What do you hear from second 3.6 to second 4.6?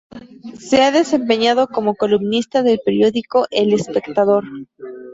Espectador.